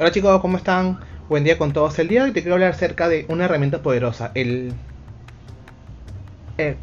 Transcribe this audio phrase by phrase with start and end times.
[0.00, 1.00] Hola chicos, ¿cómo están?
[1.28, 1.98] Buen día con todos.
[1.98, 4.72] El día de hoy te quiero hablar acerca de una herramienta poderosa, el,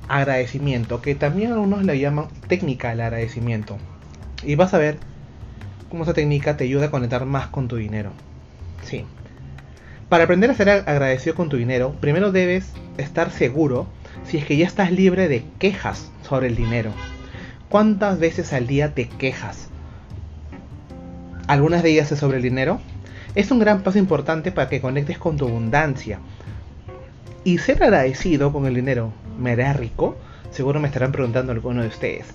[0.09, 3.77] agradecimiento, que también algunos le llaman técnica del agradecimiento.
[4.43, 4.97] Y vas a ver
[5.89, 8.11] cómo esa técnica te ayuda a conectar más con tu dinero.
[8.83, 9.05] Sí.
[10.09, 13.87] Para aprender a ser agradecido con tu dinero, primero debes estar seguro
[14.25, 16.91] si es que ya estás libre de quejas sobre el dinero.
[17.69, 19.69] ¿Cuántas veces al día te quejas?
[21.47, 22.79] Algunas de ellas es sobre el dinero.
[23.35, 26.19] Es un gran paso importante para que conectes con tu abundancia.
[27.43, 30.17] Y ser agradecido con el dinero, ¿me hará rico?
[30.49, 32.25] Seguro me estarán preguntando algunos de ustedes.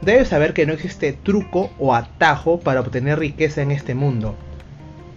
[0.00, 4.34] Debes saber que no existe truco o atajo para obtener riqueza en este mundo.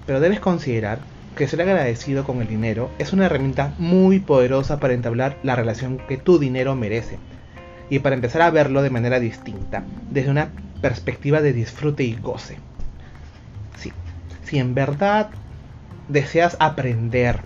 [0.06, 1.00] Pero debes considerar
[1.36, 5.98] que ser agradecido con el dinero es una herramienta muy poderosa para entablar la relación
[6.08, 7.18] que tu dinero merece
[7.90, 10.50] y para empezar a verlo de manera distinta, desde una
[10.82, 12.58] perspectiva de disfrute y goce.
[14.50, 15.30] Si en verdad
[16.08, 17.40] deseas aprender,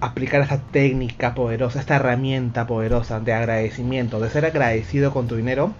[0.00, 5.74] aplicar esta técnica poderosa, esta herramienta poderosa de agradecimiento, de ser agradecido con tu dinero,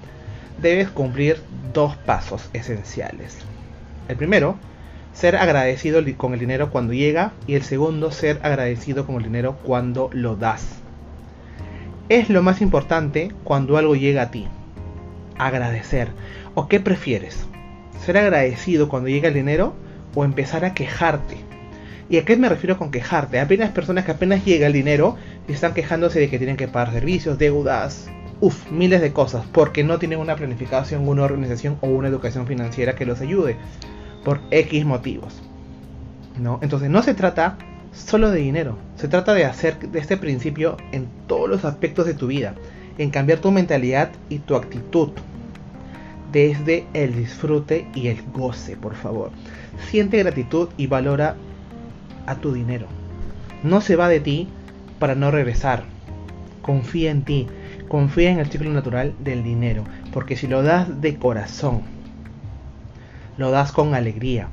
[0.61, 3.39] debes cumplir dos pasos esenciales.
[4.09, 4.57] El primero,
[5.15, 9.57] ser agradecido con el dinero cuando llega y el segundo, ser agradecido con el dinero
[9.63, 10.83] cuando lo das
[12.09, 14.47] es lo más importante cuando algo llega a ti?
[15.37, 16.09] Agradecer.
[16.55, 17.48] ¿O qué prefieres?
[18.05, 19.75] ¿Ser agradecido cuando llega el dinero
[20.15, 21.37] o empezar a quejarte?
[22.11, 23.39] ¿Y a qué me refiero con quejarte?
[23.39, 26.95] Apenas personas que apenas llega el dinero y están quejándose de que tienen que pagar
[26.95, 28.09] servicios, deudas,
[28.41, 32.95] uff, miles de cosas, porque no tienen una planificación, una organización o una educación financiera
[32.95, 33.57] que los ayude,
[34.25, 35.43] por X motivos.
[36.41, 36.61] ¿No?
[36.63, 37.59] Entonces no se trata
[37.93, 38.79] solo de dinero.
[38.97, 42.55] Se trata de hacer de este principio en todos los aspectos de tu vida,
[42.97, 45.11] en cambiar tu mentalidad y tu actitud.
[46.33, 49.31] Desde el disfrute y el goce, por favor.
[49.89, 51.37] Siente gratitud y valora
[52.27, 52.87] a tu dinero.
[53.63, 54.49] No se va de ti
[54.99, 55.85] para no regresar.
[56.63, 57.47] Confía en ti.
[57.89, 59.85] Confía en el ciclo natural del dinero.
[60.13, 61.83] Porque si lo das de corazón,
[63.39, 64.49] lo das con alegría,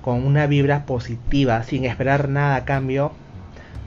[0.00, 3.12] con una vibra positiva, sin esperar nada a cambio,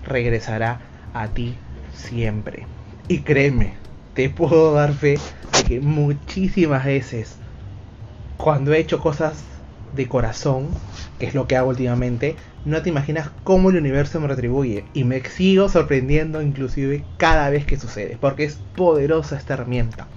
[0.05, 0.79] regresará
[1.13, 1.55] a ti
[1.93, 2.65] siempre.
[3.07, 3.73] Y créeme,
[4.15, 5.19] te puedo dar fe
[5.53, 7.35] de que muchísimas veces,
[8.37, 9.43] cuando he hecho cosas
[9.93, 10.69] de corazón,
[11.19, 14.85] que es lo que hago últimamente, no te imaginas cómo el universo me retribuye.
[14.93, 20.07] Y me sigo sorprendiendo inclusive cada vez que sucede, porque es poderosa esta herramienta.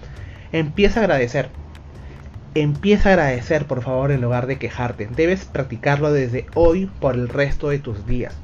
[0.53, 1.51] Empieza a agradecer
[2.55, 5.07] Empieza a agradecer por favor en lugar de quejarte.
[5.07, 8.35] Debes practicarlo desde hoy por el resto de tus días.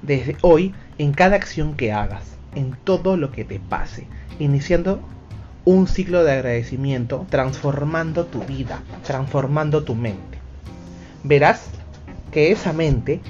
[0.00, 4.06] Desde hoy en cada acción que hagas, en todo lo que te pase,
[4.38, 5.00] iniciando
[5.64, 10.38] un ciclo de agradecimiento, transformando tu vida, transformando tu mente.
[11.22, 11.66] Verás
[12.32, 13.20] que esa mente,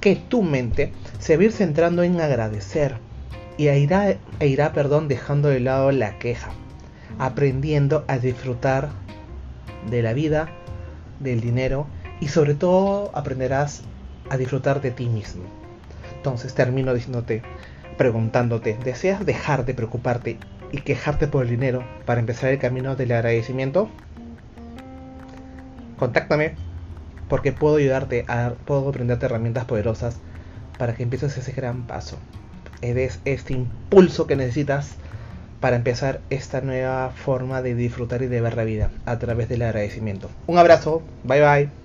[0.00, 2.96] que tu mente, se va a ir centrando en agradecer
[3.58, 6.50] y irá, e irá perdón, dejando de lado la queja,
[7.18, 8.88] aprendiendo a disfrutar
[9.90, 10.48] de la vida,
[11.20, 11.86] del dinero
[12.20, 13.82] y sobre todo aprenderás
[14.30, 15.44] a disfrutar de ti mismo.
[16.16, 17.42] Entonces termino diciéndote,
[18.02, 20.36] preguntándote, ¿deseas dejar de preocuparte
[20.72, 23.88] y quejarte por el dinero para empezar el camino del agradecimiento?
[26.00, 26.56] Contáctame
[27.28, 30.16] porque puedo ayudarte a puedo aprenderte herramientas poderosas
[30.80, 32.18] para que empieces ese gran paso.
[32.80, 34.96] Eres este impulso que necesitas
[35.60, 39.62] para empezar esta nueva forma de disfrutar y de ver la vida a través del
[39.62, 40.28] agradecimiento.
[40.48, 41.81] Un abrazo, bye bye.